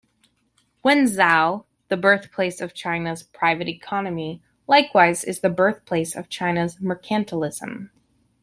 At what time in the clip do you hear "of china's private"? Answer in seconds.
2.59-3.67